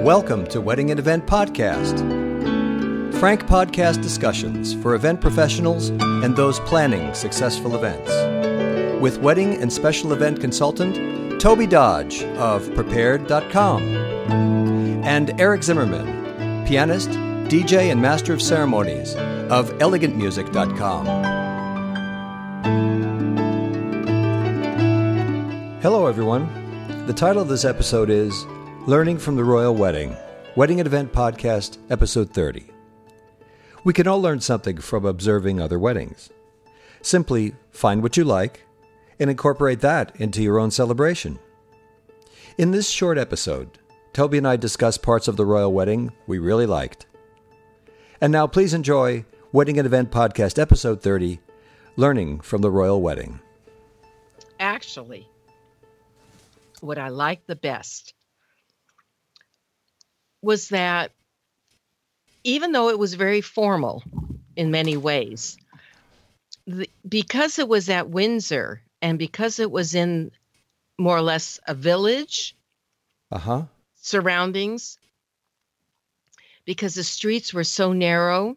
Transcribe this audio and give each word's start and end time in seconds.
Welcome 0.00 0.46
to 0.46 0.62
Wedding 0.62 0.90
and 0.90 0.98
Event 0.98 1.26
Podcast. 1.26 1.98
Frank 3.20 3.44
podcast 3.44 4.00
discussions 4.00 4.72
for 4.72 4.94
event 4.94 5.20
professionals 5.20 5.90
and 5.90 6.34
those 6.34 6.58
planning 6.60 7.12
successful 7.12 7.76
events. 7.76 8.10
With 8.98 9.18
wedding 9.18 9.60
and 9.60 9.70
special 9.70 10.14
event 10.14 10.40
consultant 10.40 11.38
Tobey 11.38 11.66
Dodge 11.66 12.24
of 12.38 12.74
Prepaired.com 12.74 13.82
and 15.04 15.38
Eric 15.38 15.64
Zimmerman, 15.64 16.64
pianist, 16.66 17.10
DJ, 17.50 17.92
and 17.92 18.00
master 18.00 18.32
of 18.32 18.40
ceremonies 18.40 19.14
of 19.50 19.70
ElegantMusic.com. 19.80 21.04
Hello, 25.82 26.06
everyone. 26.06 26.48
The 27.06 27.12
title 27.12 27.42
of 27.42 27.48
this 27.48 27.66
episode 27.66 28.08
is 28.08 28.46
Learning 28.86 29.18
from 29.18 29.36
the 29.36 29.44
Royal 29.44 29.74
Wedding, 29.74 30.16
Wedding 30.56 30.80
and 30.80 30.86
Event 30.86 31.12
Podcast, 31.12 31.76
Episode 31.90 32.32
30. 32.32 32.64
We 33.84 33.92
can 33.92 34.06
all 34.06 34.22
learn 34.22 34.40
something 34.40 34.78
from 34.78 35.04
observing 35.04 35.60
other 35.60 35.78
weddings. 35.78 36.30
Simply 37.02 37.54
find 37.72 38.02
what 38.02 38.16
you 38.16 38.24
like 38.24 38.66
and 39.20 39.28
incorporate 39.28 39.80
that 39.80 40.16
into 40.16 40.42
your 40.42 40.58
own 40.58 40.70
celebration. 40.70 41.38
In 42.56 42.70
this 42.70 42.88
short 42.88 43.18
episode, 43.18 43.78
Tobey 44.14 44.38
and 44.38 44.48
I 44.48 44.56
discuss 44.56 44.96
parts 44.96 45.28
of 45.28 45.36
the 45.36 45.46
royal 45.46 45.72
wedding 45.74 46.10
we 46.26 46.38
really 46.38 46.66
liked. 46.66 47.04
And 48.22 48.32
now 48.32 48.46
please 48.46 48.72
enjoy 48.72 49.26
Wedding 49.52 49.78
and 49.78 49.86
Event 49.86 50.10
Podcast, 50.10 50.58
Episode 50.58 51.02
30 51.02 51.38
Learning 51.96 52.40
from 52.40 52.62
the 52.62 52.70
Royal 52.70 53.02
Wedding. 53.02 53.40
Actually, 54.58 55.28
what 56.80 56.96
I 56.98 57.08
like 57.08 57.46
the 57.46 57.56
best 57.56 58.14
was 60.42 60.68
that 60.70 61.12
even 62.44 62.72
though 62.72 62.88
it 62.88 62.98
was 62.98 63.14
very 63.14 63.40
formal 63.40 64.02
in 64.56 64.70
many 64.70 64.96
ways, 64.96 65.58
the, 66.66 66.88
because 67.08 67.58
it 67.58 67.68
was 67.68 67.88
at 67.88 68.08
Windsor 68.08 68.82
and 69.02 69.18
because 69.18 69.58
it 69.58 69.70
was 69.70 69.94
in 69.94 70.30
more 70.98 71.16
or 71.16 71.22
less 71.22 71.60
a 71.66 71.74
village, 71.74 72.56
uh 73.30 73.38
huh, 73.38 73.62
surroundings, 73.96 74.98
because 76.64 76.94
the 76.94 77.04
streets 77.04 77.52
were 77.52 77.64
so 77.64 77.92
narrow, 77.92 78.56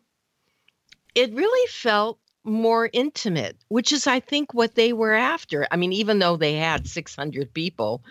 it 1.16 1.34
really 1.34 1.68
felt 1.68 2.20
more 2.44 2.90
intimate, 2.92 3.56
which 3.70 3.92
is, 3.94 4.08
I 4.08 4.20
think, 4.20 4.54
what 4.54 4.76
they 4.76 4.92
were 4.94 5.14
after. 5.14 5.66
I 5.72 5.78
mean, 5.78 5.94
even 5.94 6.20
though 6.20 6.36
they 6.36 6.56
had 6.56 6.88
600 6.88 7.54
people 7.54 8.04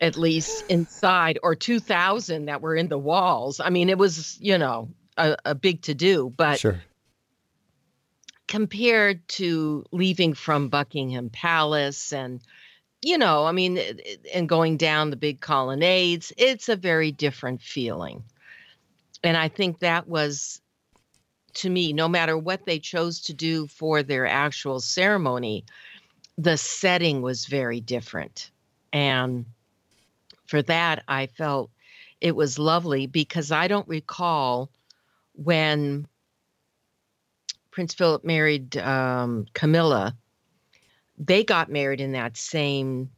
at 0.00 0.16
least 0.16 0.64
inside 0.68 1.38
or 1.42 1.54
2,000 1.54 2.46
that 2.46 2.60
were 2.60 2.76
in 2.76 2.88
the 2.88 2.98
walls, 2.98 3.60
I 3.60 3.70
mean, 3.70 3.88
it 3.88 3.98
was, 3.98 4.38
you 4.40 4.58
know, 4.58 4.88
a, 5.16 5.36
a 5.44 5.54
big 5.54 5.82
to 5.82 5.94
do. 5.94 6.32
But 6.36 6.60
sure. 6.60 6.82
compared 8.46 9.26
to 9.28 9.84
leaving 9.92 10.34
from 10.34 10.68
Buckingham 10.68 11.30
Palace 11.30 12.12
and, 12.12 12.40
you 13.02 13.18
know, 13.18 13.44
I 13.46 13.52
mean, 13.52 13.78
and 14.34 14.48
going 14.48 14.76
down 14.76 15.10
the 15.10 15.16
big 15.16 15.40
colonnades, 15.40 16.32
it's 16.36 16.68
a 16.68 16.76
very 16.76 17.12
different 17.12 17.62
feeling. 17.62 18.24
And 19.22 19.36
I 19.36 19.48
think 19.48 19.78
that 19.78 20.08
was 20.08 20.60
to 21.56 21.70
me, 21.70 21.92
no 21.92 22.08
matter 22.08 22.36
what 22.36 22.66
they 22.66 22.78
chose 22.78 23.20
to 23.22 23.34
do 23.34 23.66
for 23.66 24.02
their 24.02 24.26
actual 24.26 24.78
ceremony, 24.78 25.64
the 26.36 26.56
setting 26.56 27.22
was 27.22 27.46
very 27.46 27.80
different. 27.80 28.50
And 28.92 29.46
for 30.46 30.62
that, 30.62 31.04
I 31.08 31.26
felt 31.26 31.70
it 32.20 32.34
was 32.34 32.58
lovely 32.58 33.06
because 33.06 33.52
I 33.52 33.68
don't 33.68 33.88
recall 33.88 34.70
when 35.34 36.06
Prince 37.70 37.94
Philip 37.94 38.24
married 38.24 38.76
um, 38.78 39.46
Camilla, 39.52 40.16
they 41.18 41.44
got 41.44 41.70
married 41.70 42.00
in 42.00 42.12
that 42.12 42.36
same 42.36 43.10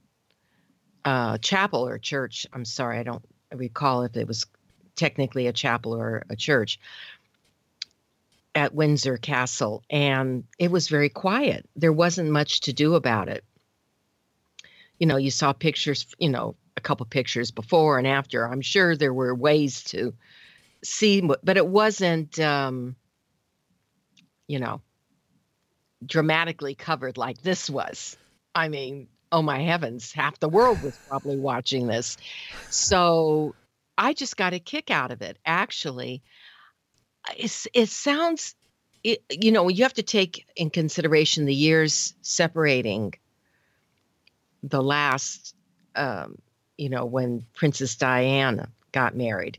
uh, 1.04 1.38
chapel 1.38 1.86
or 1.86 1.98
church. 1.98 2.46
I'm 2.52 2.64
sorry, 2.64 2.98
I 2.98 3.02
don't 3.02 3.24
recall 3.52 4.02
if 4.02 4.16
it 4.16 4.26
was 4.26 4.46
technically 4.96 5.46
a 5.46 5.52
chapel 5.52 5.94
or 5.94 6.24
a 6.28 6.36
church, 6.36 6.80
at 8.54 8.74
Windsor 8.74 9.16
Castle, 9.18 9.84
and 9.88 10.42
it 10.58 10.70
was 10.70 10.88
very 10.88 11.08
quiet. 11.08 11.68
There 11.76 11.92
wasn't 11.92 12.30
much 12.30 12.62
to 12.62 12.72
do 12.72 12.96
about 12.96 13.28
it. 13.28 13.44
You 14.98 15.06
know, 15.06 15.16
you 15.16 15.30
saw 15.30 15.52
pictures, 15.52 16.06
you 16.18 16.28
know, 16.28 16.56
a 16.78 16.80
couple 16.80 17.04
pictures 17.04 17.50
before 17.50 17.98
and 17.98 18.06
after. 18.06 18.48
I'm 18.48 18.62
sure 18.62 18.96
there 18.96 19.12
were 19.12 19.34
ways 19.34 19.84
to 19.84 20.14
see, 20.82 21.20
but 21.20 21.56
it 21.56 21.66
wasn't, 21.66 22.38
um, 22.38 22.96
you 24.46 24.60
know, 24.60 24.80
dramatically 26.06 26.74
covered 26.74 27.18
like 27.18 27.42
this 27.42 27.68
was. 27.68 28.16
I 28.54 28.68
mean, 28.68 29.08
oh 29.30 29.42
my 29.42 29.58
heavens, 29.58 30.12
half 30.12 30.40
the 30.40 30.48
world 30.48 30.80
was 30.80 30.98
probably 31.08 31.36
watching 31.36 31.86
this. 31.86 32.16
So 32.70 33.54
I 33.98 34.14
just 34.14 34.36
got 34.36 34.54
a 34.54 34.58
kick 34.58 34.90
out 34.90 35.10
of 35.10 35.20
it. 35.20 35.36
Actually, 35.44 36.22
it's, 37.36 37.66
it 37.74 37.88
sounds 37.88 38.54
it, 39.04 39.22
you 39.30 39.52
know 39.52 39.68
you 39.68 39.84
have 39.84 39.94
to 39.94 40.02
take 40.02 40.44
in 40.56 40.70
consideration 40.70 41.44
the 41.44 41.54
years 41.54 42.14
separating 42.20 43.14
the 44.62 44.82
last 44.82 45.54
um, 45.94 46.36
you 46.78 46.88
know 46.88 47.04
when 47.04 47.44
princess 47.54 47.94
diana 47.96 48.68
got 48.92 49.16
married. 49.16 49.58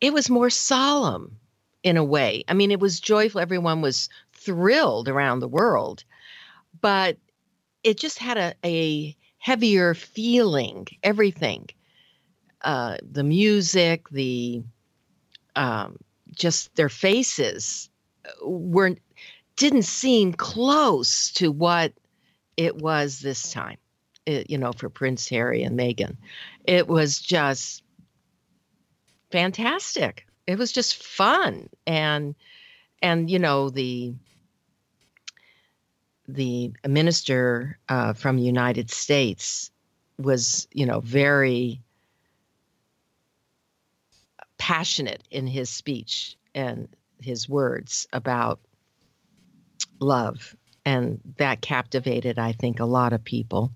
It 0.00 0.12
was 0.12 0.28
more 0.28 0.50
solemn 0.50 1.38
in 1.82 1.96
a 1.96 2.04
way. 2.04 2.44
I 2.48 2.54
mean 2.54 2.70
it 2.72 2.80
was 2.80 3.00
joyful. 3.00 3.40
Everyone 3.40 3.80
was 3.80 4.08
thrilled 4.32 5.08
around 5.08 5.40
the 5.40 5.48
world 5.48 6.04
but 6.80 7.16
it 7.82 7.98
just 7.98 8.18
had 8.18 8.38
a, 8.38 8.54
a 8.64 9.16
heavier 9.38 9.94
feeling 9.94 10.86
everything. 11.02 11.68
Uh, 12.62 12.96
the 13.02 13.24
music 13.24 14.08
the 14.10 14.62
um, 15.56 15.98
just 16.34 16.74
their 16.76 16.88
faces 16.88 17.90
uh, 18.26 18.48
weren't 18.48 19.00
didn't 19.56 19.84
seem 19.84 20.32
close 20.32 21.30
to 21.32 21.52
what 21.52 21.92
it 22.56 22.76
was 22.76 23.20
this 23.20 23.52
time 23.52 23.76
you 24.26 24.58
know 24.58 24.72
for 24.72 24.88
prince 24.88 25.28
harry 25.28 25.62
and 25.62 25.78
meghan 25.78 26.16
it 26.64 26.88
was 26.88 27.20
just 27.20 27.82
fantastic 29.30 30.26
it 30.46 30.58
was 30.58 30.72
just 30.72 31.02
fun 31.02 31.68
and 31.86 32.34
and 33.02 33.30
you 33.30 33.38
know 33.38 33.70
the 33.70 34.14
the 36.26 36.72
minister 36.86 37.78
uh, 37.88 38.14
from 38.14 38.36
the 38.36 38.42
united 38.42 38.90
states 38.90 39.70
was 40.18 40.68
you 40.72 40.86
know 40.86 41.00
very 41.00 41.82
passionate 44.56 45.22
in 45.30 45.46
his 45.46 45.68
speech 45.68 46.36
and 46.54 46.88
his 47.20 47.48
words 47.48 48.06
about 48.12 48.60
love. 50.00 50.56
And 50.84 51.20
that 51.38 51.60
captivated, 51.60 52.38
I 52.38 52.52
think, 52.52 52.80
a 52.80 52.84
lot 52.84 53.12
of 53.12 53.24
people. 53.24 53.72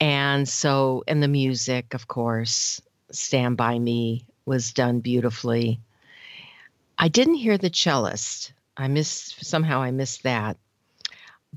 And 0.00 0.48
so, 0.48 1.04
and 1.08 1.22
the 1.22 1.28
music, 1.28 1.94
of 1.94 2.08
course, 2.08 2.80
Stand 3.10 3.56
By 3.56 3.78
Me 3.78 4.26
was 4.44 4.72
done 4.72 5.00
beautifully. 5.00 5.80
I 6.98 7.08
didn't 7.08 7.34
hear 7.34 7.58
the 7.58 7.70
cellist. 7.70 8.52
I 8.76 8.88
missed, 8.88 9.44
somehow 9.44 9.80
I 9.80 9.90
missed 9.90 10.22
that. 10.24 10.56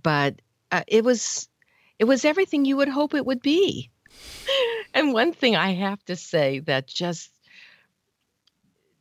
But 0.01 0.41
uh, 0.71 0.83
it 0.87 1.03
was, 1.03 1.49
it 1.97 2.05
was 2.05 2.23
everything 2.23 2.65
you 2.65 2.77
would 2.77 2.87
hope 2.87 3.13
it 3.13 3.25
would 3.25 3.41
be. 3.41 3.89
and 4.93 5.13
one 5.13 5.33
thing 5.33 5.55
I 5.55 5.73
have 5.73 6.03
to 6.05 6.15
say 6.15 6.59
that 6.59 6.87
just 6.87 7.31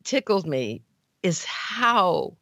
tickled 0.05 0.47
me 0.47 0.83
is 1.23 1.45
how 1.45 2.37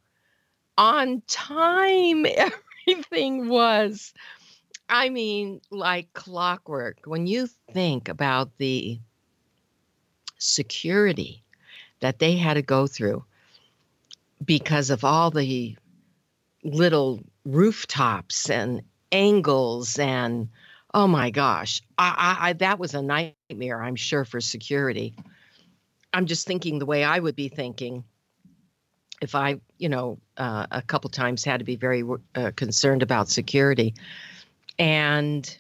on 0.79 1.23
time 1.27 2.27
everything 2.87 3.49
was. 3.49 4.15
I 4.89 5.09
mean, 5.09 5.61
like 5.71 6.13
clockwork. 6.13 6.99
When 7.05 7.27
you 7.27 7.49
think 7.73 8.09
about 8.09 8.57
the 8.59 9.01
security 10.39 11.43
that 12.01 12.19
they 12.19 12.37
had 12.37 12.55
to 12.55 12.63
go 12.63 12.87
through 12.87 13.25
because 14.45 14.91
of 14.91 15.03
all 15.03 15.31
the 15.31 15.77
little 16.63 17.21
rooftops 17.45 18.51
and 18.51 18.83
angles 19.13 19.99
and 19.99 20.49
oh 20.93 21.07
my 21.07 21.31
gosh 21.31 21.81
I, 21.97 22.37
I, 22.41 22.53
that 22.55 22.79
was 22.79 22.93
a 22.93 23.01
nightmare 23.01 23.83
i'm 23.83 23.95
sure 23.95 24.25
for 24.25 24.41
security 24.41 25.15
I'm 26.17 26.25
just 26.25 26.47
thinking 26.47 26.79
the 26.79 26.87
way 26.87 27.05
I 27.05 27.19
would 27.19 27.37
be 27.37 27.49
thinking 27.49 28.03
if 29.21 29.35
I, 29.35 29.61
you 29.77 29.91
know, 29.91 30.19
uh, 30.39 30.67
a 30.71 30.81
couple 30.81 31.11
times 31.11 31.45
had 31.45 31.59
to 31.59 31.65
be 31.65 31.77
very 31.77 32.03
uh, 32.35 32.53
concerned 32.57 33.03
about 33.03 33.29
security 33.29 33.95
and 34.79 35.57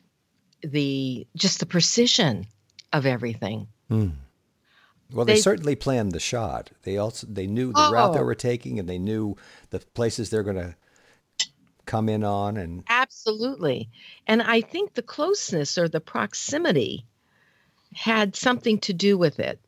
the 0.63 1.27
just 1.37 1.61
the 1.61 1.67
precision 1.67 2.47
of 2.93 3.07
everything. 3.07 3.69
Mm. 3.91 4.13
Well, 5.13 5.25
they, 5.25 5.35
They- 5.35 5.41
certainly 5.41 5.77
planned 5.77 6.13
the 6.13 6.21
shot. 6.21 6.71
They 6.83 6.97
also 6.99 7.27
they 7.31 7.47
knew 7.47 7.73
the 7.73 7.91
route 7.93 8.13
they 8.15 8.19
Oh. 8.21 8.25
were 8.25 8.35
taking, 8.35 8.79
and 8.79 8.89
they 8.89 8.99
knew 8.99 9.37
the 9.71 9.79
places 9.95 10.31
they're 10.31 10.43
going 10.43 10.57
to 10.57 10.75
come 11.85 12.09
in 12.09 12.25
on. 12.25 12.57
And 12.57 12.83
Absolutely. 12.89 13.89
And 14.27 14.43
I 14.43 14.61
think 14.61 14.95
the 14.95 15.03
closeness 15.03 15.79
or 15.79 15.89
the 15.89 16.01
proximity 16.01 17.07
had 17.95 18.35
something 18.35 18.79
to 18.81 18.93
do 18.93 19.17
with 19.17 19.39
it. 19.39 19.61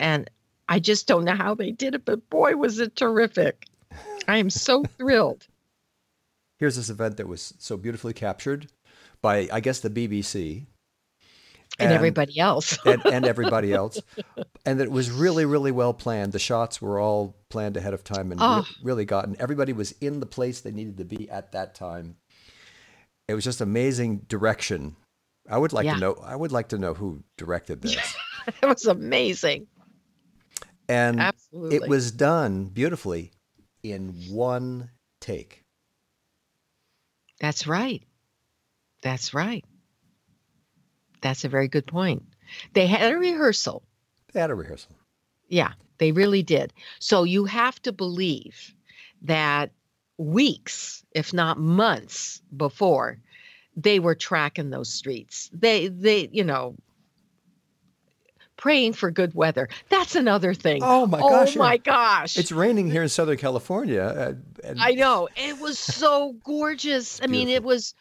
And 0.00 0.30
I 0.70 0.78
just 0.80 1.06
don't 1.06 1.24
know 1.24 1.34
how 1.34 1.54
they 1.54 1.70
did 1.70 1.94
it, 1.94 2.04
but 2.06 2.28
boy, 2.30 2.56
was 2.56 2.78
it 2.78 2.96
terrific. 2.96 3.66
I 4.26 4.38
am 4.38 4.48
so 4.48 4.84
thrilled. 4.98 5.46
here's 6.58 6.76
this 6.76 6.88
event 6.88 7.18
that 7.18 7.28
was 7.28 7.52
so 7.58 7.76
beautifully 7.76 8.14
captured 8.14 8.68
by, 9.22 9.48
I 9.52 9.60
guess, 9.60 9.80
the 9.80 9.90
BBC 9.90 10.66
And, 11.78 11.92
everybody 11.92 12.38
else. 12.38 12.78
and, 12.84 13.04
and 13.06 13.24
everybody 13.26 13.72
else, 13.72 14.00
and 14.66 14.80
that 14.80 14.84
it 14.88 14.90
was 14.90 15.10
really, 15.10 15.44
really 15.44 15.72
well 15.72 15.94
planned. 15.94 16.32
The 16.32 16.38
shots 16.38 16.80
were 16.82 16.98
all 17.00 17.36
planned 17.50 17.76
ahead 17.76 17.94
of 17.94 18.04
time 18.04 18.32
and 18.32 18.40
re- 18.40 18.46
Oh. 18.48 18.66
really 18.82 19.04
gotten. 19.04 19.36
Everybody 19.38 19.72
was 19.72 19.92
in 20.00 20.20
the 20.20 20.26
place 20.26 20.60
they 20.60 20.72
needed 20.72 20.96
to 20.98 21.04
be 21.04 21.28
at 21.30 21.52
that 21.52 21.74
time. 21.74 22.16
It 23.28 23.34
was 23.34 23.44
just 23.44 23.60
amazing 23.60 24.18
direction. 24.28 24.96
I 25.50 25.58
would 25.58 25.72
like 25.72 25.84
Yeah. 25.86 25.94
to 25.94 26.00
know. 26.00 26.14
I 26.24 26.34
would 26.36 26.52
like 26.52 26.68
to 26.68 26.78
know 26.78 26.94
who 26.94 27.22
directed 27.36 27.82
this. 27.82 27.96
it 28.62 28.66
was 28.66 28.86
amazing. 28.86 29.66
And 30.88 31.20
Absolutely. 31.20 31.76
it 31.76 31.88
was 31.88 32.10
done 32.12 32.64
beautifully 32.66 33.30
in 33.82 34.14
one 34.30 34.90
take. 35.20 35.62
That's 37.40 37.66
right. 37.66 38.02
That's 39.02 39.34
right. 39.34 39.64
That's 41.20 41.44
a 41.44 41.48
very 41.48 41.68
good 41.68 41.86
point. 41.86 42.22
They 42.74 42.86
had 42.86 43.12
a 43.12 43.16
rehearsal. 43.18 43.82
They 44.32 44.40
had 44.40 44.50
a 44.50 44.54
rehearsal. 44.54 44.92
Yeah, 45.48 45.72
they 45.98 46.12
really 46.12 46.42
did. 46.42 46.72
So 46.98 47.24
you 47.24 47.44
have 47.46 47.80
to 47.82 47.92
believe 47.92 48.74
that 49.22 49.70
weeks, 50.16 51.04
if 51.12 51.32
not 51.32 51.58
months 51.58 52.40
before, 52.54 53.18
they 53.76 53.98
were 53.98 54.14
tracking 54.14 54.70
those 54.70 54.92
streets. 54.92 55.50
They 55.52 55.88
they, 55.88 56.28
you 56.32 56.44
know, 56.44 56.76
praying 58.56 58.92
for 58.92 59.10
good 59.10 59.34
weather. 59.34 59.68
That's 59.88 60.16
another 60.16 60.52
thing. 60.52 60.82
Oh 60.84 61.06
my 61.06 61.20
gosh! 61.20 61.56
Oh 61.56 61.58
my 61.58 61.76
gosh. 61.76 62.36
It's 62.36 62.52
raining 62.52 62.90
here 62.90 63.02
in 63.02 63.08
Southern 63.08 63.38
California. 63.38 64.02
Uh, 64.02 64.34
and 64.64 64.80
I 64.80 64.92
know. 64.92 65.28
It 65.36 65.58
was 65.60 65.78
so 65.78 66.34
gorgeous. 66.44 67.20
I 67.22 67.26
mean, 67.28 67.48
it 67.48 67.62
was 67.62 67.94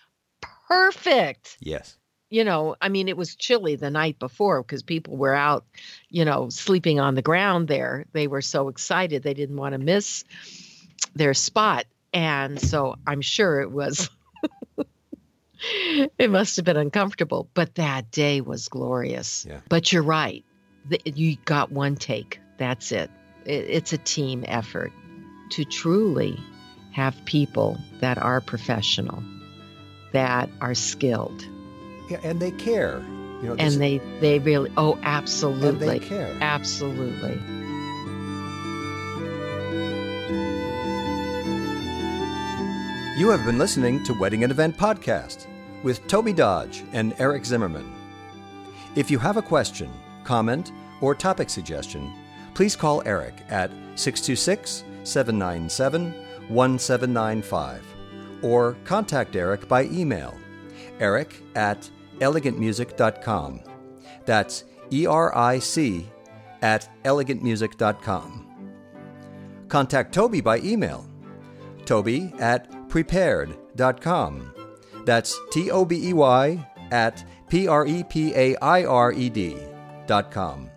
perfect. 0.67 1.57
yes. 1.59 1.97
you 2.29 2.43
know, 2.43 2.75
I 2.81 2.89
mean, 2.89 3.07
it 3.07 3.17
was 3.17 3.35
chilly 3.35 3.75
the 3.75 3.89
night 3.89 4.19
before 4.19 4.61
because 4.61 4.83
people 4.83 5.17
were 5.17 5.33
out, 5.33 5.65
you 6.09 6.25
know, 6.25 6.49
sleeping 6.49 6.99
on 6.99 7.15
the 7.15 7.21
ground 7.21 7.67
there. 7.67 8.05
They 8.11 8.27
were 8.27 8.41
so 8.41 8.67
excited 8.67 9.23
they 9.23 9.33
didn't 9.33 9.57
want 9.57 9.73
to 9.73 9.79
miss 9.79 10.25
their 11.15 11.33
spot. 11.33 11.85
And 12.13 12.59
so 12.59 12.95
I'm 13.05 13.21
sure 13.21 13.61
it 13.61 13.71
was, 13.71 14.09
it 16.17 16.29
must 16.29 16.55
have 16.55 16.65
been 16.65 16.77
uncomfortable, 16.77 17.49
but 17.53 17.75
that 17.75 18.11
day 18.11 18.41
was 18.41 18.67
glorious. 18.69 19.45
Yeah. 19.47 19.59
But 19.69 19.91
you're 19.91 20.03
right. 20.03 20.43
You 21.05 21.37
got 21.45 21.71
one 21.71 21.95
take. 21.95 22.39
That's 22.57 22.91
it. 22.91 23.09
it. 23.45 23.65
It's 23.69 23.93
a 23.93 23.97
team 23.97 24.43
effort 24.47 24.91
to 25.51 25.65
truly 25.65 26.39
have 26.91 27.15
people 27.25 27.77
that 27.99 28.17
are 28.17 28.41
professional, 28.41 29.21
that 30.13 30.49
are 30.61 30.73
skilled 30.75 31.45
Yeah, 32.09 32.19
and 32.23 32.39
they 32.39 32.51
care. 32.51 32.99
You 33.41 33.49
know, 33.49 33.55
and 33.59 33.75
they 33.75 33.99
they 34.19 34.39
really 34.39 34.71
oh 34.77 34.93
and 34.95 35.05
absolutely 35.05 35.87
they 35.87 35.99
care. 35.99 36.35
absolutely 36.41 37.39
You 43.17 43.29
have 43.29 43.45
been 43.45 43.57
listening 43.57 44.03
to 44.03 44.13
Wedding 44.13 44.43
and 44.43 44.51
Event 44.51 44.77
Podcast 44.77 45.47
with 45.81 46.05
Tobey 46.07 46.33
Dodge 46.33 46.83
and 46.93 47.15
Eric 47.17 47.45
Zimmerman. 47.45 47.91
If 48.95 49.09
you 49.09 49.17
have 49.17 49.37
a 49.37 49.41
question, 49.41 49.91
comment, 50.23 50.71
or 51.01 51.15
topic 51.15 51.49
suggestion, 51.49 52.13
please 52.53 52.75
call 52.75 53.01
Eric 53.07 53.33
at 53.49 53.71
626 53.95 54.83
797 55.03 56.13
1795 56.49 57.96
or 58.41 58.77
contact 58.83 59.35
Eric 59.35 59.67
by 59.67 59.85
email 59.85 60.33
eric 60.99 61.41
at 61.55 61.89
elegantmusic.com. 62.19 63.61
That's 64.25 64.63
E 64.91 65.05
R 65.05 65.35
I 65.37 65.59
C 65.59 66.09
at 66.61 66.89
elegantmusic.com. 67.03 68.45
Contact 69.67 70.13
Tobey 70.13 70.41
by 70.41 70.59
email 70.59 71.07
Tobey 71.85 72.33
at 72.39 72.89
prepaired.com. 72.89 74.53
That's 75.05 75.39
T 75.51 75.71
O 75.71 75.85
B 75.85 76.09
E 76.09 76.13
Y 76.13 76.67
at 76.91 77.25
P 77.49 77.67
R 77.67 77.85
E 77.85 78.03
P 78.03 78.33
A 78.35 78.55
I 78.57 78.83
R 78.85 79.11
E 79.13 79.29
D 79.29 79.57
dot 80.05 80.31
com. 80.31 80.69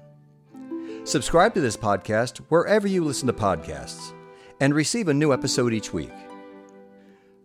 Subscribe 1.05 1.55
to 1.55 1.61
this 1.61 1.77
podcast 1.77 2.39
wherever 2.49 2.87
you 2.87 3.05
listen 3.05 3.27
to 3.27 3.33
podcasts 3.33 4.13
and 4.61 4.75
receive 4.75 5.09
a 5.09 5.15
new 5.15 5.33
episode 5.33 5.73
each 5.73 5.93
week. 5.93 6.13